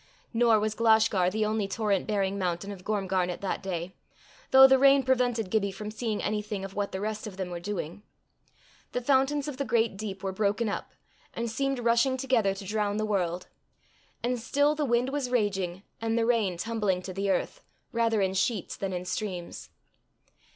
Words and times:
Nor 0.33 0.59
was 0.59 0.73
Glashgar 0.73 1.29
the 1.29 1.45
only 1.45 1.67
torrent 1.67 2.07
bearing 2.07 2.39
mountain 2.39 2.71
of 2.71 2.83
Gormgarnet 2.83 3.39
that 3.41 3.61
day, 3.61 3.93
though 4.49 4.65
the 4.65 4.79
rain 4.79 5.03
prevented 5.03 5.51
Gibbie 5.51 5.71
from 5.71 5.91
seeing 5.91 6.23
anything 6.23 6.65
of 6.65 6.73
what 6.73 6.91
the 6.91 6.99
rest 6.99 7.27
of 7.27 7.37
them 7.37 7.51
were 7.51 7.59
doing. 7.59 8.01
The 8.93 9.01
fountains 9.01 9.47
of 9.47 9.57
the 9.57 9.63
great 9.63 9.97
deep 9.97 10.23
were 10.23 10.31
broken 10.31 10.67
up, 10.67 10.89
and 11.35 11.51
seemed 11.51 11.77
rushing 11.77 12.17
together 12.17 12.55
to 12.55 12.65
drown 12.65 12.97
the 12.97 13.05
world. 13.05 13.45
And 14.23 14.39
still 14.39 14.73
the 14.73 14.85
wind 14.85 15.09
was 15.11 15.29
raging, 15.29 15.83
and 16.01 16.17
the 16.17 16.25
rain 16.25 16.57
tumbling 16.57 17.03
to 17.03 17.13
the 17.13 17.29
earth, 17.29 17.61
rather 17.91 18.21
in 18.21 18.33
sheets 18.33 18.75
than 18.75 18.93
in 18.93 19.05
streams. 19.05 19.69